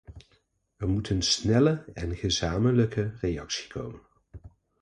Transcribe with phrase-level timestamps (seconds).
[0.79, 4.01] Er moet een snelle en gezamenlijke reactie komen.